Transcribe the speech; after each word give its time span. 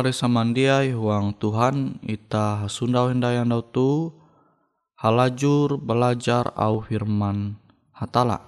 Pare 0.00 0.16
samandiai 0.16 0.96
huang 0.96 1.36
Tuhan 1.36 2.00
ita 2.00 2.64
sundau 2.72 3.12
hendayang 3.12 3.52
dau 3.52 3.60
tu 3.60 4.16
halajur 4.96 5.76
belajar 5.76 6.56
au 6.56 6.80
firman 6.80 7.60
hatala. 7.92 8.40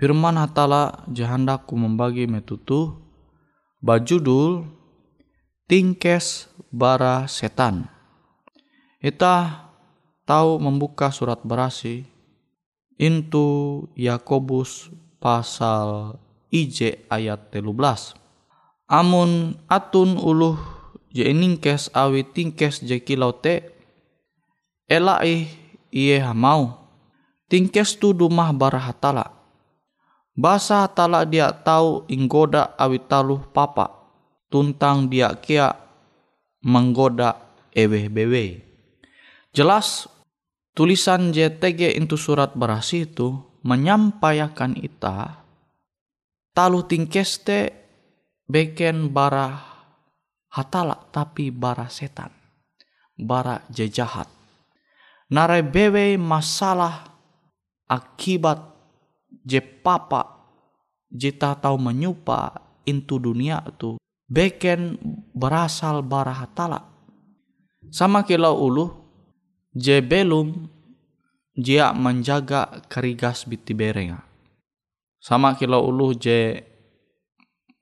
Firman 0.00 0.40
hatala 0.40 1.04
jahandaku 1.12 1.76
membagi 1.76 2.24
metutu 2.24 2.96
bajudul 3.84 4.64
tingkes 5.68 6.48
bara 6.72 7.28
setan. 7.28 7.84
Ita 9.04 9.68
tahu 10.24 10.64
membuka 10.64 11.12
surat 11.12 11.44
berasi 11.44 12.08
intu 12.96 13.84
Yakobus 14.00 14.88
pasal 15.20 16.16
IJ 16.48 17.04
ayat 17.12 17.52
13 17.52 18.16
amun 18.90 19.54
atun 19.70 20.18
uluh 20.18 20.58
je 21.10 21.26
iningkes 21.26 21.90
awi 21.92 22.22
tingkes 22.24 22.82
je 22.82 22.98
kilau 23.02 23.34
te 23.34 23.66
elai 24.86 25.50
iye 25.90 26.16
hamau. 26.22 26.78
Tingkes 27.50 27.98
tu 27.98 28.14
dumah 28.14 28.54
barahatala 28.54 29.34
basa 30.38 30.86
hatala 30.86 31.26
dia 31.26 31.50
tahu 31.50 32.06
inggoda 32.06 32.72
awi 32.78 33.02
taluh 33.02 33.42
papa. 33.50 33.90
Tuntang 34.50 35.06
dia 35.06 35.30
kia 35.38 35.78
menggoda 36.58 37.38
ewe 37.70 38.10
bewe 38.10 38.60
jelas 39.54 40.10
tulisan 40.74 41.30
JTG 41.30 41.94
itu 41.94 42.18
surat 42.18 42.52
berasi 42.58 43.06
itu 43.06 43.38
menyampaikan 43.62 44.74
ita 44.74 45.46
talu 46.50 46.82
tingkeste 46.82 47.72
beken 48.50 49.14
bara 49.14 49.69
hatala 50.50 50.98
tapi 51.14 51.54
bara 51.54 51.86
setan 51.86 52.30
bara 53.20 53.60
jejahat. 53.68 54.26
Narai 55.30 55.62
bewe 55.62 56.18
masalah 56.18 57.06
akibat 57.86 58.58
je 59.46 59.62
papa 59.62 60.26
jita 61.06 61.54
tahu 61.54 61.78
menyupa 61.78 62.50
intu 62.82 63.22
dunia 63.22 63.62
tu 63.78 63.94
beken 64.26 64.98
berasal 65.30 66.02
bara 66.02 66.34
hatala 66.34 66.90
sama 67.94 68.26
kilau 68.26 68.58
ulu 68.58 68.90
je 69.74 70.02
belum 70.02 70.66
jia 71.54 71.94
menjaga 71.94 72.82
karigas 72.90 73.46
biti 73.46 73.74
berenga. 73.74 74.22
Sama 75.20 75.54
kilau 75.54 75.90
ulu 75.90 76.16
je 76.16 76.58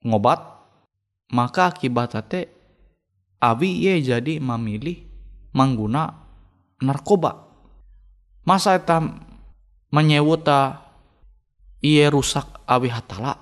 ngobat 0.05 0.41
maka 1.32 1.73
akibatnya 1.73 2.49
awi 3.43 3.87
ye 3.87 4.02
jadi 4.02 4.38
memilih 4.43 5.02
mengguna 5.55 6.11
narkoba. 6.82 7.49
Masa 8.46 8.79
eta 8.79 9.02
menyewuta 9.93 10.82
iye 11.82 12.06
rusak 12.11 12.62
awi 12.67 12.88
hatala? 12.90 13.35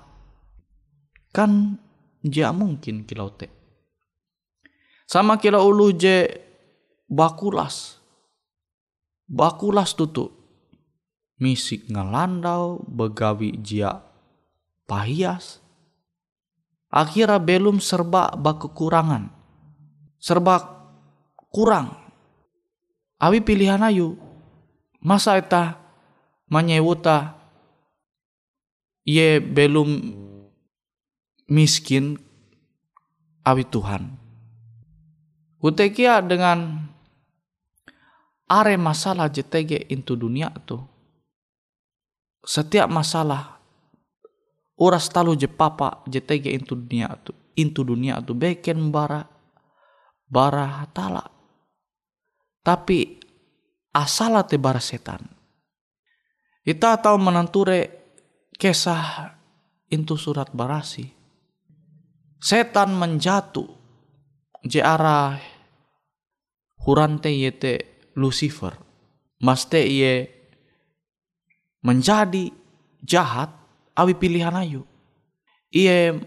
Kan 1.33 1.77
jia 2.25 2.49
mungkin 2.49 3.05
kilau 3.05 3.29
te 3.31 3.57
sama 5.07 5.39
kilau 5.39 5.71
ulu 5.71 5.95
je 5.95 6.27
bakulas. 7.07 7.95
Bakulas 9.27 9.95
tutu. 9.95 10.27
Misik 11.39 11.87
ngelandau 11.87 12.83
begawi 12.83 13.55
jia 13.63 14.03
pahias. 14.83 15.63
Akhirnya 16.91 17.39
belum 17.39 17.79
serba 17.83 18.31
kekurangan 18.35 19.36
serba 20.17 20.85
kurang. 21.49 21.93
Awi 23.17 23.41
pilihan 23.41 23.81
ayu. 23.81 24.17
Masa 25.01 25.37
eta 25.37 25.77
menyewuta 26.49 27.37
ye 29.05 29.39
belum 29.39 30.13
miskin 31.47 32.17
awi 33.45 33.63
Tuhan. 33.65 34.13
Kutekia 35.57 36.21
dengan 36.21 36.87
are 38.47 38.75
masalah 38.79 39.27
JTG 39.27 39.91
into 39.91 40.15
dunia 40.15 40.47
tuh 40.63 40.79
setiap 42.47 42.87
masalah 42.87 43.59
uras 44.79 45.11
talu 45.11 45.35
je 45.35 45.51
papa 45.51 45.99
JTG 46.07 46.55
into 46.55 46.79
dunia 46.79 47.11
tuh 47.19 47.35
into 47.59 47.83
dunia 47.83 48.23
tuh 48.23 48.39
beken 48.39 48.87
bara 48.87 49.27
bara 50.27 50.83
hatala 50.83 51.23
tapi 52.61 53.19
asala 53.95 54.43
te 54.43 54.59
bara 54.59 54.83
setan 54.83 55.23
kita 56.67 56.99
tahu 56.99 57.15
menanture 57.15 57.97
kisah 58.59 59.31
into 59.87 60.19
surat 60.19 60.51
barasi. 60.51 61.07
Setan 62.43 62.91
menjatuh 62.91 63.71
je 64.67 64.83
arah 64.83 65.39
hurante 66.83 67.31
yete 67.31 67.87
Lucifer. 68.19 68.75
Maste 69.39 69.79
ye 69.79 70.27
menjadi 71.87 72.51
jahat 72.99 73.53
awi 73.95 74.13
pilihan 74.19 74.51
ayu. 74.59 74.83
Iye 75.71 76.19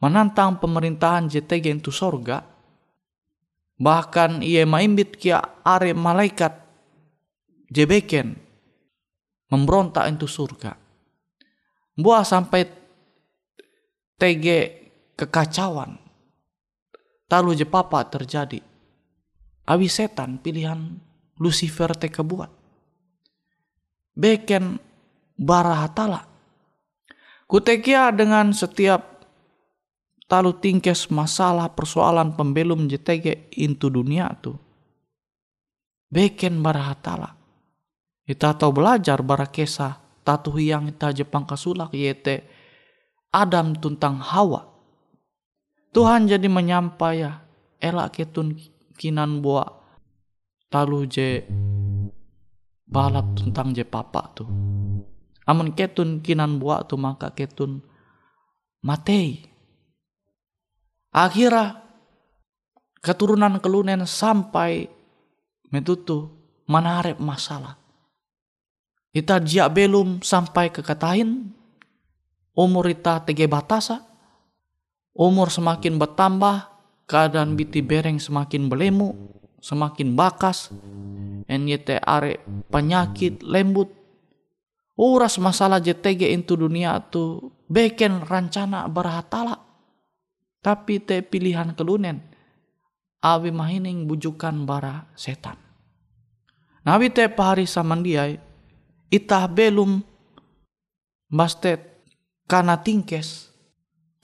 menantang 0.00 0.56
pemerintahan 0.56 1.28
JTG 1.28 1.84
itu 1.84 1.92
sorga 1.92 2.40
bahkan 3.78 4.40
ia 4.40 4.62
maimbit 4.64 5.18
kia 5.18 5.42
are 5.66 5.90
malaikat 5.94 6.54
jebeken 7.70 8.38
memberontak 9.50 10.06
itu 10.10 10.26
surga. 10.26 10.74
Buah 11.94 12.26
sampai 12.26 12.66
TG 14.18 14.46
kekacauan. 15.14 15.98
Talu 17.30 17.54
je 17.54 17.66
papa 17.66 18.02
terjadi. 18.06 18.58
Awi 19.64 19.88
setan 19.88 20.42
pilihan 20.42 20.98
Lucifer 21.40 21.94
te 21.94 22.10
kebuat. 22.10 22.50
Beken 24.14 24.78
bara 25.38 25.86
hatala. 25.86 26.26
Kutekia 27.46 28.10
dengan 28.14 28.54
setiap 28.54 29.13
talu 30.30 30.56
tingkes 30.56 31.12
masalah 31.12 31.72
persoalan 31.72 32.34
pembelum 32.34 32.88
JTG 32.88 33.54
into 33.60 33.88
dunia 33.88 34.32
tu. 34.40 34.56
Beken 36.08 36.62
bara 36.62 36.94
hatala 36.94 37.44
kita 38.24 38.56
tahu 38.56 38.80
belajar 38.80 39.20
bara 39.20 39.44
kesah 39.44 40.00
tatu 40.24 40.56
yang 40.56 40.88
kita 40.88 41.12
Jepang 41.12 41.44
kasulak 41.44 41.92
yete 41.92 42.48
Adam 43.28 43.76
tuntang 43.76 44.16
Hawa. 44.16 44.64
Tuhan 45.92 46.24
jadi 46.24 46.48
menyampai 46.48 47.20
ya 47.20 47.44
elak 47.76 48.16
ketun 48.16 48.56
kinan 48.96 49.44
buat 49.44 49.68
talu 50.72 51.04
je 51.04 51.44
balap 52.88 53.36
tentang 53.36 53.76
je 53.76 53.84
papa 53.84 54.32
tu. 54.32 54.48
Amun 55.44 55.76
ketun 55.76 56.24
kinan 56.24 56.56
buat 56.56 56.88
tu 56.88 56.96
maka 56.96 57.28
ketun 57.36 57.84
matei 58.80 59.44
akhirnya 61.14 61.78
keturunan 62.98 63.62
kelunen 63.62 64.02
sampai 64.02 64.90
metutu 65.70 66.34
menarik 66.66 67.22
masalah 67.22 67.78
kita 69.14 69.38
jia 69.38 69.70
belum 69.70 70.26
sampai 70.26 70.74
ke 70.74 70.82
katahin 70.82 71.54
umur 72.58 72.90
kita 72.90 73.22
tege 73.22 73.46
batasa 73.46 74.02
Umur 75.14 75.46
semakin 75.46 75.94
bertambah, 75.94 76.74
keadaan 77.06 77.54
biti 77.54 77.86
bereng 77.86 78.18
semakin 78.18 78.66
belemu, 78.66 79.14
semakin 79.62 80.18
bakas, 80.18 80.74
NYT 81.46 82.02
are 82.02 82.42
penyakit 82.66 83.38
lembut, 83.46 83.94
uras 84.98 85.38
masalah 85.38 85.78
JTG 85.78 86.34
itu 86.34 86.58
dunia 86.58 86.98
tu 87.14 87.46
beken 87.70 88.26
rancana 88.26 88.90
berhatala. 88.90 89.54
Tapi 90.64 90.96
te 90.96 91.20
pilihan 91.20 91.76
kelunen, 91.76 92.24
awi 93.20 93.52
mahining 93.52 94.08
bujukan 94.08 94.64
bara 94.64 95.12
setan. 95.12 95.60
Nabi 96.88 97.12
te 97.12 97.28
pahari 97.28 97.68
samandiai, 97.68 98.40
itah 99.12 99.44
belum 99.44 100.00
bastet 101.28 102.08
kana 102.48 102.80
tingkes 102.80 103.52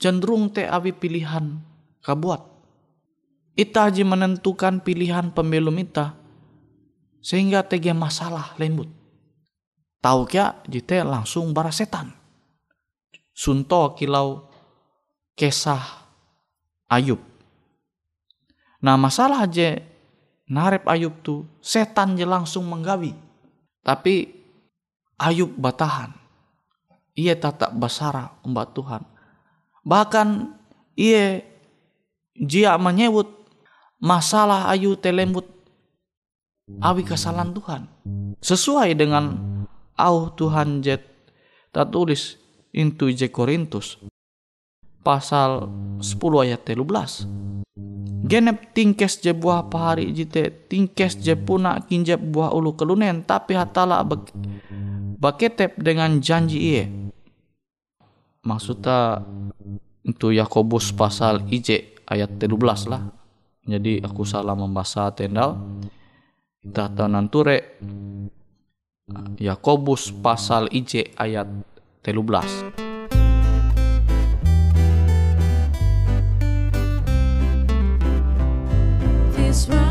cenderung 0.01 0.49
te 0.49 0.65
awi 0.65 0.97
pilihan 0.97 1.61
kabuat. 2.01 2.41
Ita 3.53 3.93
aji 3.93 4.01
menentukan 4.01 4.81
pilihan 4.81 5.29
pembelum 5.29 5.77
ita 5.77 6.17
sehingga 7.21 7.61
tege 7.61 7.93
masalah 7.93 8.57
lembut. 8.57 8.89
Tahu 10.01 10.25
kia 10.25 10.57
jite 10.65 11.05
langsung 11.05 11.53
bara 11.53 11.69
setan. 11.69 12.09
Sunto 13.29 13.93
kilau 13.93 14.49
kesah 15.37 16.00
Ayub. 16.91 17.23
Nah 18.83 18.99
masalah 18.99 19.47
aja 19.47 19.79
narep 20.51 20.83
Ayub 20.83 21.15
tu 21.23 21.47
setan 21.63 22.19
je 22.19 22.27
langsung 22.27 22.67
menggawi. 22.67 23.15
Tapi 23.79 24.27
Ayub 25.15 25.55
batahan. 25.55 26.11
Ia 27.15 27.35
tak 27.39 27.75
basara 27.75 28.39
umbat 28.43 28.71
Tuhan 28.71 29.03
Bahkan 29.81 30.53
ia 30.93 31.41
jia 32.37 32.77
menyebut 32.77 33.29
masalah 33.97 34.69
ayu 34.69 34.93
telembut 34.93 35.49
awi 36.81 37.01
kesalahan 37.01 37.53
Tuhan. 37.53 37.81
Sesuai 38.41 38.93
dengan 38.93 39.37
au 39.97 40.29
Tuhan 40.33 40.85
jet 40.85 41.05
tak 41.73 41.89
tulis 41.89 42.37
intu 42.73 43.09
je 43.09 43.29
Korintus 43.29 43.97
pasal 45.01 45.69
10 46.01 46.45
ayat 46.45 46.61
13. 46.65 47.41
Genep 48.21 48.71
tingkes 48.77 49.17
je 49.17 49.33
buah 49.33 49.65
pahari 49.65 50.13
jite 50.13 50.69
tingkes 50.69 51.17
je 51.17 51.33
puna 51.33 51.81
kinjep 51.81 52.21
buah 52.21 52.53
ulu 52.53 52.77
kelunen 52.77 53.25
tapi 53.25 53.57
hatala 53.57 54.05
bak 54.05 54.29
baketep 55.17 55.73
dengan 55.77 56.21
janji 56.21 56.57
iye. 56.61 56.85
Maksudnya 58.41 59.21
itu 60.01 60.33
Yakobus 60.33 60.93
pasal 60.97 61.45
IJ 61.49 61.97
ayat 62.09 62.41
13 62.41 62.89
lah. 62.89 63.09
Jadi 63.61 64.01
aku 64.01 64.25
salah 64.25 64.57
membaca 64.57 65.13
tendal. 65.13 65.61
Kita 66.61 66.89
nanture 67.05 67.77
Yakobus 69.37 70.09
pasal 70.21 70.69
IJ 70.73 71.13
ayat 71.17 71.49
13. 72.01 72.90
always 79.51 79.67
right. 79.67 79.90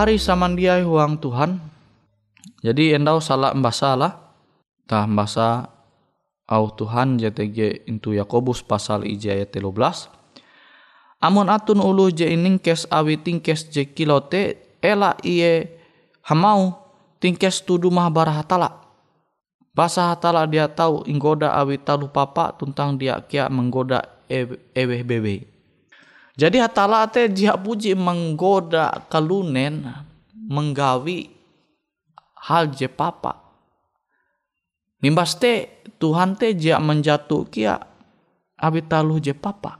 Hari 0.00 0.16
samandiai 0.16 0.80
huang 0.80 1.20
Tuhan. 1.20 1.60
Jadi 2.64 2.96
endau 2.96 3.20
salah 3.20 3.52
mbasa 3.52 3.92
lah. 3.92 4.16
Tah 4.88 5.04
mbasa 5.04 5.68
au 6.48 6.72
Tuhan 6.72 7.20
JTG 7.20 7.84
intu 7.84 8.16
Yakobus 8.16 8.64
pasal 8.64 9.04
ija 9.04 9.36
ayat 9.36 9.52
13. 9.52 10.08
Amun 11.20 11.52
atun 11.52 11.84
ulu 11.84 12.08
je 12.08 12.24
kes 12.64 12.88
awi 12.88 13.20
tingkes 13.20 13.68
je 13.68 13.84
kilote 13.84 14.56
ela 14.80 15.20
iye 15.20 15.68
hamau 16.24 16.80
tingkes 17.20 17.60
tudu 17.60 17.92
mah 17.92 18.08
barahatala. 18.08 18.80
Basa 19.76 20.16
hatala 20.16 20.48
dia 20.48 20.64
tahu 20.64 21.04
inggoda 21.04 21.52
awi 21.52 21.76
talu 21.76 22.08
papa 22.08 22.56
tuntang 22.56 22.96
dia 22.96 23.20
kia 23.20 23.52
menggoda 23.52 24.08
ewe 24.32 24.96
bebe. 25.04 25.59
Jadi 26.40 26.56
hatala 26.56 27.04
te 27.04 27.28
jia 27.28 27.52
puji 27.52 27.92
menggoda 27.92 29.04
kalunen 29.12 29.84
menggawi 30.32 31.28
hal 32.48 32.72
je 32.72 32.88
papa. 32.88 33.36
Nimbas 35.04 35.36
te 35.36 35.84
Tuhan 36.00 36.40
te 36.40 36.56
jia 36.56 36.80
menjatuh 36.80 37.44
kia 37.52 37.76
abitalu 38.56 39.20
je 39.20 39.36
papa. 39.36 39.76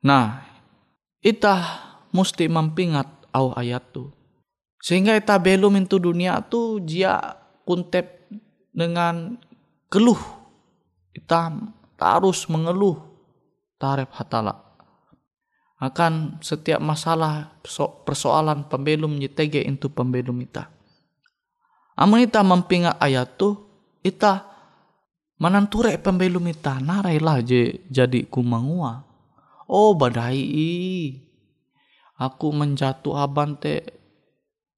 Nah, 0.00 0.40
itah 1.20 1.60
mesti 2.08 2.48
mempingat 2.48 3.28
au 3.36 3.52
ayat 3.52 3.84
tu. 3.92 4.08
Sehingga 4.80 5.12
ita 5.12 5.36
belum 5.36 5.76
itu 5.76 6.00
dunia 6.00 6.40
tu 6.40 6.80
jia 6.88 7.20
kuntep 7.68 8.32
dengan 8.72 9.36
keluh. 9.92 10.20
Ita 11.12 11.52
harus 12.00 12.48
mengeluh 12.48 12.96
tarif 13.76 14.08
hatala 14.16 14.65
akan 15.76 16.40
setiap 16.40 16.80
masalah 16.80 17.52
persoalan 18.08 18.64
pembelum 18.64 19.12
nyetege 19.20 19.60
itu 19.60 19.92
pembelum 19.92 20.40
ita. 20.40 20.72
Amun 21.96 22.24
ita 22.24 22.40
mempingat 22.40 22.96
ayat 23.00 23.36
tu, 23.36 23.56
ita 24.00 24.44
mananture 25.36 25.96
pembelum 26.00 26.44
ita 26.48 26.80
narai 26.80 27.20
lah 27.20 27.44
je 27.44 27.84
jadi 27.92 28.24
kumangua. 28.28 29.04
Oh 29.68 29.92
badai 29.98 31.12
aku 32.16 32.48
menjatuh 32.54 33.16
abante 33.18 33.84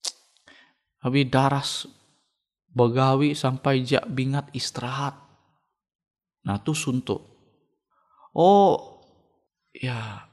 abi 1.07 1.29
daras 1.29 1.87
begawi 2.75 3.39
sampai 3.39 3.87
jak 3.87 4.07
bingat 4.11 4.51
istirahat. 4.55 5.15
Nah 6.47 6.59
tu 6.63 6.75
suntuk. 6.75 7.23
Oh 8.35 9.03
ya 9.75 10.28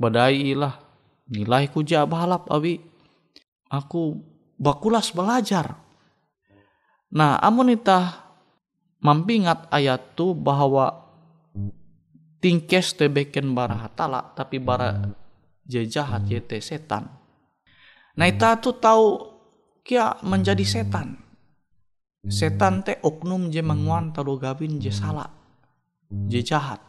badai 0.00 0.56
lah 0.56 0.80
nilai 1.28 1.68
ku 1.68 1.84
jak 1.84 2.08
balap 2.08 2.48
abi. 2.48 2.80
Aku 3.70 4.18
bakulas 4.56 5.12
belajar. 5.12 5.76
Nah 7.12 7.38
amun 7.38 7.76
ita 7.76 8.26
mampingat 9.04 9.68
ayat 9.70 10.16
tu 10.18 10.32
bahwa 10.34 11.06
tingkes 12.40 12.96
te 12.96 13.06
beken 13.06 13.52
bara 13.52 13.86
hatala 13.86 14.32
tapi 14.32 14.56
bara 14.56 15.12
je 15.68 15.84
jahat 15.86 16.26
ye 16.26 16.40
te 16.42 16.58
setan. 16.58 17.06
Nah 18.18 18.26
ita 18.26 18.58
tu 18.58 18.74
tahu 18.74 19.30
kia 19.86 20.18
menjadi 20.26 20.66
setan. 20.66 21.14
Setan 22.26 22.82
te 22.82 22.98
oknum 23.06 23.54
je 23.54 23.62
menguan 23.62 24.10
talu 24.10 24.34
gabin 24.34 24.82
je 24.82 24.90
salah 24.90 25.30
je 26.26 26.42
jahat. 26.42 26.82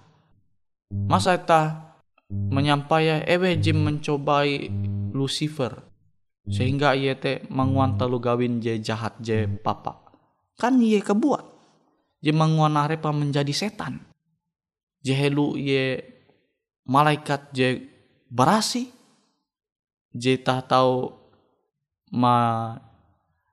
Masa 0.89 1.37
ita 1.37 1.90
menyampaikan 2.31 3.27
ewe 3.27 3.59
jim 3.59 3.83
mencobai 3.83 4.71
Lucifer. 5.11 5.91
Sehingga 6.47 6.97
ia 6.97 7.13
te 7.13 7.45
menguan 7.53 7.99
lu 8.01 8.17
gawin 8.17 8.57
je 8.63 8.81
jahat 8.81 9.13
je 9.21 9.45
papa. 9.61 10.01
Kan 10.57 10.81
ia 10.81 11.03
kebuat. 11.03 11.45
Je 12.23 12.33
menguan 12.33 12.79
arepa 12.79 13.13
menjadi 13.13 13.53
setan. 13.53 14.01
Je 15.05 15.13
helu 15.13 15.53
ye 15.59 16.01
malaikat 16.89 17.53
je 17.53 17.85
berasi. 18.25 18.89
Je 20.11 20.35
tak 20.41 20.71
tahu 20.71 21.13
ma 22.11 22.75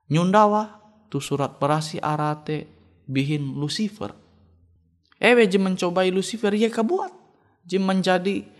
nyundawa 0.09 0.81
tu 1.07 1.21
surat 1.21 1.55
berasi 1.61 2.01
arate 2.01 2.67
bihin 3.05 3.53
Lucifer. 3.57 4.11
Ewe 5.21 5.45
je 5.45 5.61
mencobai 5.61 6.09
Lucifer 6.09 6.51
ye 6.57 6.73
kebuat. 6.73 7.13
Je 7.69 7.77
menjadi 7.77 8.58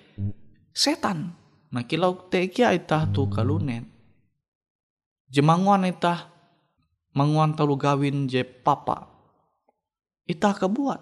setan. 0.73 1.35
Nah 1.69 1.85
kilau 1.85 2.29
tekia 2.29 2.73
itah 2.73 3.05
tu 3.09 3.29
kalunen. 3.29 3.85
Jemanguan 5.29 5.85
itah 5.85 6.29
manguan 7.13 7.53
talu 7.53 7.77
gawin 7.77 8.25
je 8.25 8.41
papa. 8.41 9.05
Itah 10.25 10.53
kebuat. 10.57 11.01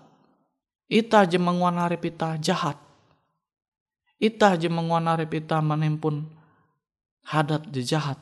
Itah 0.88 1.28
jemanguan 1.28 1.80
harip 1.80 2.04
itah 2.04 2.40
jahat. 2.40 2.80
Itah 4.20 4.56
jemanguan 4.60 5.08
harip 5.08 5.32
itah 5.32 5.60
menempun 5.64 6.28
hadat 7.28 7.68
je 7.72 7.84
jahat. 7.84 8.20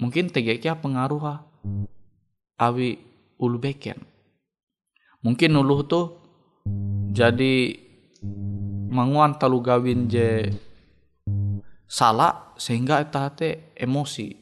Mungkin 0.00 0.32
tegekia 0.32 0.76
pengaruh 0.76 1.40
awi 2.56 3.00
ulu 3.36 3.56
beken. 3.60 4.00
Mungkin 5.22 5.54
ulu 5.54 5.86
tuh 5.86 6.06
jadi 7.12 7.78
manguan 8.92 9.40
talu 9.40 9.64
gawin 9.64 10.06
je. 10.06 10.52
Salah 11.88 12.52
sehingga 12.60 13.00
eta 13.00 13.32
te 13.32 13.72
emosi. 13.72 14.36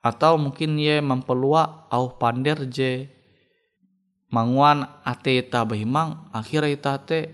Atau 0.00 0.38
mungkin 0.38 0.78
ye 0.78 1.02
mempelua 1.02 1.90
au 1.90 2.14
pander 2.14 2.70
je. 2.70 3.10
Manguan 4.30 4.86
ate 5.02 5.42
eta 5.42 5.66
behimang 5.66 6.30
akhirnya 6.34 6.70
eta 6.70 6.94
te 7.02 7.30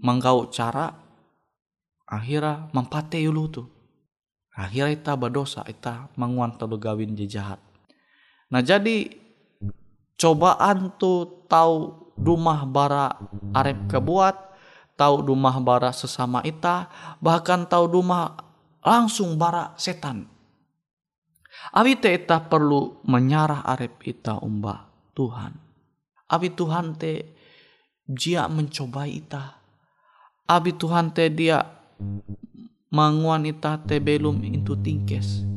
manggau 0.00 0.48
cara 0.48 0.92
akhirnya 2.08 2.72
mempate 2.72 3.20
yulu 3.20 3.44
tu. 3.52 3.64
Akhirnya 4.56 4.92
eta 4.92 5.12
berdosa 5.16 5.64
eta 5.68 6.08
manguan 6.16 6.56
talu 6.56 6.80
gawin 6.80 7.16
je 7.16 7.28
jahat. 7.28 7.60
Nah 8.52 8.60
jadi 8.60 9.08
cobaan 10.20 10.92
tu 11.00 11.44
tahu 11.48 12.12
rumah 12.20 12.68
bara 12.68 13.16
arep 13.56 13.88
kebuat 13.88 14.49
tahu 15.00 15.32
rumah 15.32 15.56
bara 15.64 15.96
sesama 15.96 16.44
ita, 16.44 16.92
bahkan 17.24 17.64
tahu 17.64 17.88
rumah 17.88 18.36
langsung 18.84 19.40
bara 19.40 19.72
setan. 19.80 20.28
Abi 21.72 21.96
te 21.96 22.12
ita 22.12 22.36
perlu 22.44 23.00
menyarah 23.08 23.64
arep 23.64 24.04
ita 24.04 24.36
umba 24.44 24.92
Tuhan. 25.16 25.56
Abi 26.28 26.52
Tuhan 26.52 27.00
te 27.00 27.32
dia 28.04 28.44
mencobai 28.44 29.24
ita. 29.24 29.56
Abi 30.44 30.76
Tuhan 30.76 31.16
te 31.16 31.32
dia 31.32 31.64
manguan 32.92 33.48
ita 33.48 33.80
te 33.80 34.04
belum 34.04 34.44
itu 34.44 34.76
tingkes. 34.76 35.48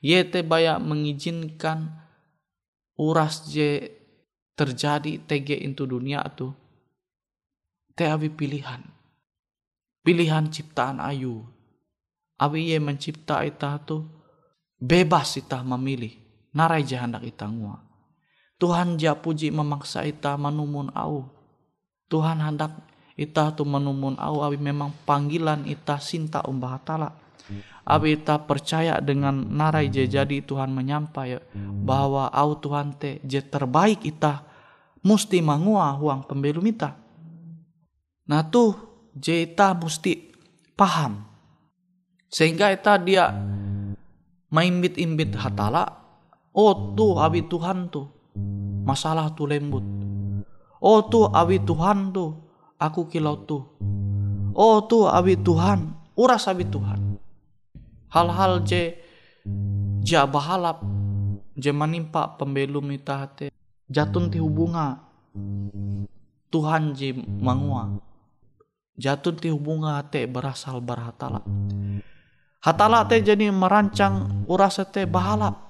Ye 0.00 0.24
te 0.24 0.40
banyak 0.40 0.80
mengizinkan 0.80 2.00
uras 2.96 3.48
je 3.48 3.92
terjadi 4.54 5.18
tege 5.26 5.58
itu 5.58 5.82
dunia 5.82 6.22
tuh 6.30 6.63
te 7.94 8.10
awi 8.10 8.28
pilihan. 8.30 8.82
Pilihan 10.04 10.50
ciptaan 10.50 11.00
ayu. 11.00 11.46
Awi 12.36 12.74
ye 12.74 12.78
mencipta 12.82 13.46
ita 13.46 13.78
tu 13.80 14.04
bebas 14.76 15.38
ita 15.38 15.62
memilih. 15.62 16.12
Narai 16.54 16.86
jahandak 16.86 17.26
ita 17.26 17.46
ngua. 17.50 17.82
Tuhan 18.58 18.98
ja 18.98 19.18
puji 19.18 19.50
memaksa 19.50 20.06
ita 20.06 20.38
menumun 20.38 20.90
au. 20.94 21.26
Tuhan 22.10 22.38
hendak 22.42 22.74
ita 23.18 23.54
tu 23.54 23.66
menumun 23.66 24.18
au 24.18 24.42
awi 24.42 24.58
memang 24.58 24.94
panggilan 25.06 25.66
ita 25.66 25.98
sinta 25.98 26.42
umbah 26.46 26.78
tala. 26.82 27.10
Abi 27.84 28.16
ita 28.16 28.40
percaya 28.40 28.96
dengan 29.04 29.36
narai 29.44 29.92
je 29.92 30.08
jadi 30.08 30.40
Tuhan 30.40 30.72
menyampai 30.72 31.36
bahwa 31.84 32.32
au 32.32 32.56
Tuhan 32.56 32.96
te 32.96 33.20
je 33.20 33.44
terbaik 33.44 34.08
ita 34.08 34.40
musti 35.04 35.44
mangua 35.44 35.92
huang 35.94 36.24
pembelum 36.24 36.64
ita. 36.64 37.03
Nah 38.24 38.40
tuh 38.48 38.72
Jeta 39.14 39.76
mesti 39.76 40.34
paham. 40.74 41.22
Sehingga 42.32 42.74
eta 42.74 42.98
dia 42.98 43.30
maimbit-imbit 44.50 45.38
hatala. 45.38 45.86
Oh 46.50 46.94
tuh 46.98 47.22
abi 47.22 47.46
Tuhan 47.46 47.92
tuh. 47.92 48.10
Masalah 48.82 49.30
tuh 49.36 49.46
lembut. 49.46 49.86
Oh 50.82 51.06
tuh 51.06 51.30
abi 51.30 51.62
Tuhan 51.62 52.10
tuh. 52.10 52.42
Aku 52.80 53.06
kilau 53.06 53.46
tuh. 53.46 53.62
Oh 54.56 54.82
tuh 54.82 55.06
abi 55.06 55.38
Tuhan. 55.38 55.94
Uras 56.18 56.50
abi 56.50 56.66
Tuhan. 56.66 57.20
Hal-hal 58.10 58.66
je 58.66 58.98
ja 60.02 60.26
bahalap 60.26 60.82
je 61.54 61.70
menimpa 61.70 62.34
pembelum 62.38 62.86
ita 62.94 63.30
jatun 63.90 64.30
ti 64.30 64.38
hubunga 64.38 65.02
Tuhan 66.50 66.94
je 66.94 67.18
mangua 67.18 67.98
jatuh 68.94 69.34
ti 69.34 69.48
hubunga 69.50 69.98
te 70.06 70.26
berasal 70.30 70.78
berhatala. 70.78 71.42
Hatala 72.64 73.04
te 73.04 73.20
jadi 73.20 73.52
merancang 73.52 74.46
urasa 74.48 74.88
te 74.88 75.04
bahalap. 75.04 75.60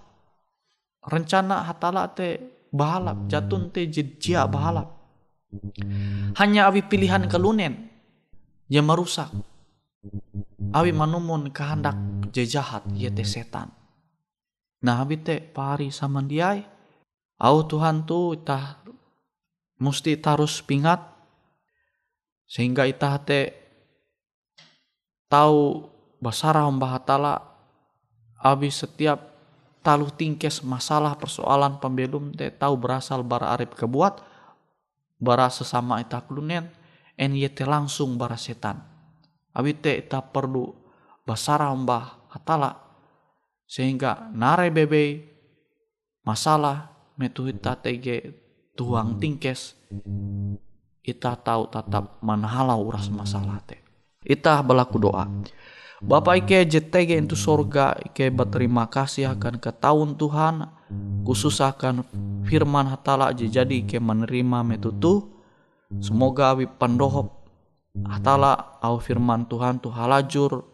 Rencana 1.05 1.67
hatala 1.67 2.07
te 2.13 2.39
bahalap, 2.71 3.27
jatun 3.27 3.75
te 3.75 3.91
jejia 3.91 4.47
bahalap. 4.47 4.95
Hanya 6.39 6.71
awi 6.71 6.87
pilihan 6.87 7.27
kelunen 7.27 7.91
yang 8.71 8.87
merusak. 8.87 9.31
Awi 10.75 10.91
manumun 10.91 11.51
kehendak 11.51 11.99
jejahat 12.35 12.87
ya 12.95 13.11
te 13.11 13.23
setan. 13.23 13.71
Nah 14.85 15.03
awi 15.03 15.19
te 15.23 15.39
pari 15.41 15.91
sama 15.91 16.23
dia. 16.23 16.59
Au 17.43 17.67
Tuhan 17.67 18.07
tu 18.07 18.39
tah 18.39 18.79
mesti 19.83 20.15
tarus 20.23 20.63
pingat 20.63 21.14
sehingga 22.45 22.85
ita 22.85 23.17
te 23.23 23.53
tahu 25.29 25.89
basara 26.21 26.65
hatala 26.69 27.43
abis 28.41 28.85
setiap 28.85 29.19
talu 29.85 30.09
tingkes 30.09 30.65
masalah 30.65 31.17
persoalan 31.21 31.77
pembelum 31.77 32.33
te 32.33 32.49
tahu 32.49 32.81
berasal 32.81 33.21
bara 33.21 33.53
arif 33.53 33.77
kebuat 33.77 34.25
bara 35.21 35.53
sesama 35.53 36.01
ita 36.01 36.25
klunen 36.25 36.69
en 37.15 37.31
te 37.53 37.65
langsung 37.65 38.19
bara 38.19 38.37
setan. 38.41 38.81
Abi 39.55 39.77
te 39.79 39.95
ita 39.95 40.19
perlu 40.19 40.73
basara 41.23 41.71
mbah 41.71 42.33
hatala 42.33 42.75
sehingga 43.65 44.29
nare 44.35 44.69
bebe 44.69 45.25
masalah 46.27 46.91
metu 47.17 47.49
tege 47.81 48.35
tuang 48.75 49.17
tingkes 49.23 49.79
ita 51.05 51.37
tahu 51.37 51.69
tetap 51.69 52.17
manhalau 52.25 52.89
uras 52.89 53.13
masalah 53.13 53.61
teh. 53.69 53.79
Itah 54.25 54.65
berlaku 54.65 54.97
doa. 54.97 55.29
Bapak 56.05 56.45
Ike 56.45 56.69
JTG 56.69 57.17
itu 57.17 57.33
sorga 57.33 57.97
Ike 57.97 58.29
berterima 58.29 58.85
kasih 58.93 59.33
akan 59.37 59.57
ketahuan 59.57 60.13
Tuhan 60.17 60.69
khusus 61.25 61.65
akan 61.65 62.05
firman 62.45 62.93
hatala 62.93 63.33
jadi 63.33 63.65
Ike 63.65 63.97
menerima 63.97 64.61
metutu 64.61 65.33
semoga 66.05 66.53
awi 66.53 66.69
pandohop 66.69 67.49
hatala 68.05 68.77
au 68.85 69.01
firman 69.01 69.49
Tuhan 69.49 69.81
tu 69.81 69.89
halajur 69.89 70.69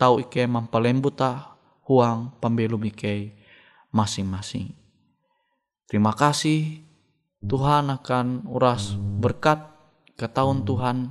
tahu 0.00 0.24
Ike 0.24 0.48
mampalembuta 0.48 1.52
huang 1.84 2.32
pembelum 2.40 2.80
Ike 2.88 3.36
masing-masing 3.92 4.72
terima 5.84 6.16
kasih 6.16 6.80
Tuhan 7.42 7.90
akan 7.90 8.46
uras 8.46 8.94
berkat 8.94 9.58
ketahuan 10.14 10.62
Tuhan 10.62 11.10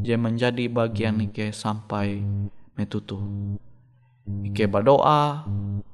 dia 0.00 0.16
menjadi 0.16 0.64
bagian 0.72 1.20
Ike 1.20 1.52
sampai 1.52 2.24
metutu. 2.72 3.20
Ike 4.48 4.64
berdoa 4.64 5.44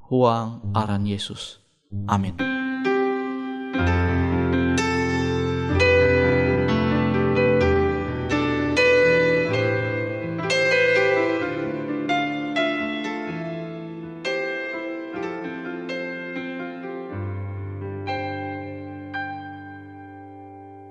huang 0.07 0.63
aran 0.71 1.03
Yesus. 1.03 1.59
Amin. 2.07 2.39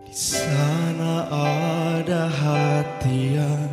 Di 0.09 0.17
sana 0.17 1.29
ada 2.01 2.33
hati 2.33 3.37
yang 3.37 3.68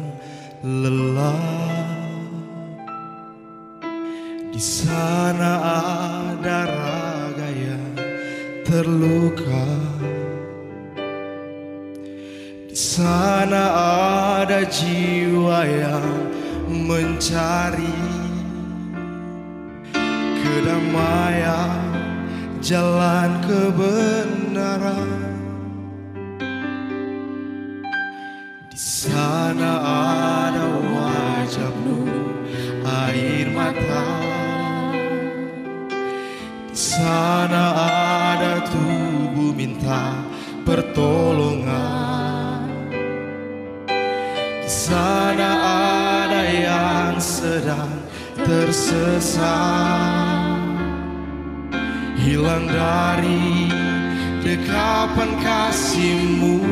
sana 44.66 45.52
ada 46.26 46.44
yang 46.50 47.22
sedang 47.22 48.02
tersesat, 48.42 49.46
hilang 52.18 52.66
dari 52.66 53.70
dekapan 54.42 55.38
kasihmu. 55.38 56.66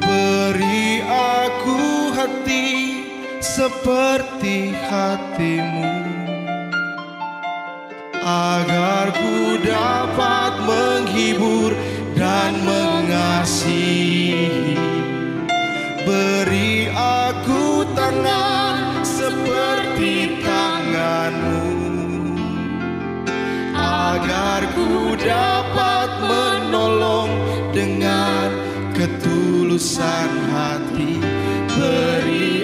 Beri 0.00 1.04
aku 1.04 2.08
hati 2.16 3.04
seperti 3.44 4.72
hatimu. 4.88 5.92
Agar 8.24 9.12
ku 9.12 9.60
dapat 9.60 10.64
menghibur 10.64 11.76
dan 12.16 12.56
mengasihi 12.64 14.14
Beri 16.04 16.92
aku 16.92 17.80
tangan 17.96 19.00
seperti 19.00 20.36
tanganmu 20.44 21.64
Agar 23.72 24.68
ku 24.76 25.16
dapat 25.16 26.10
menolong 26.28 27.32
dengan 27.72 28.52
ketulusan 28.92 30.30
hati. 30.52 31.24
Beri 31.72 32.63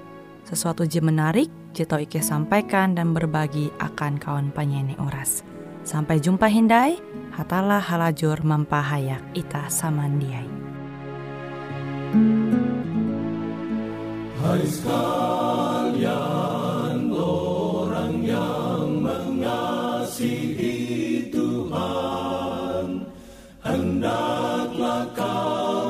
sesuatu 0.51 0.83
je 0.83 0.99
menarik, 0.99 1.47
je 1.71 1.87
tau 1.87 2.03
Ike 2.03 2.19
sampaikan 2.19 2.91
dan 2.91 3.15
berbagi 3.15 3.71
akan 3.79 4.19
kawan 4.19 4.51
penyanyi 4.51 4.99
Uras. 4.99 5.47
Sampai 5.87 6.19
jumpa 6.19 6.51
Hindai, 6.51 6.99
hatalah 7.31 7.79
halajur 7.79 8.43
mempahayak 8.43 9.23
ita 9.31 9.71
samandiai. 9.71 10.51
Hai 14.41 14.67
sekalian 14.67 16.03
orang 17.15 18.19
yang 18.25 18.99
mengasihi 19.05 20.75
Tuhan 21.31 23.07
Hendaklah 23.63 25.07
kamu 25.15 25.80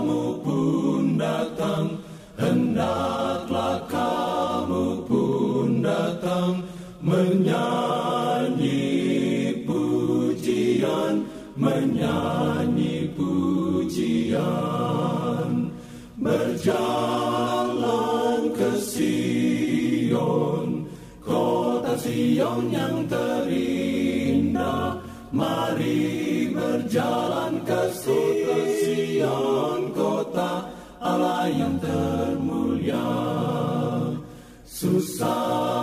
Berjalan 16.61 18.53
ke 18.53 18.77
Sion 18.77 20.85
Kota 21.25 21.97
Sion 21.97 22.69
yang 22.69 23.09
terindah. 23.09 25.01
Mari 25.33 26.53
berjalan 26.53 27.65
ke 27.65 27.81
Sion 27.97 29.89
Kota 29.89 30.69
Allah 31.01 31.49
yang 31.49 31.81
termulia. 31.81 33.09
Susahlah 34.61 35.80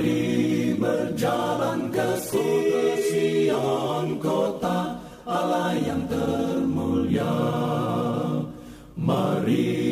mari 0.00 0.72
berjalan 0.80 1.92
ke 1.92 2.08
Sion 3.04 4.16
kota 4.16 4.96
Allah 5.28 5.76
yang 5.76 6.08
termulia. 6.08 7.36
Mari 8.96 9.89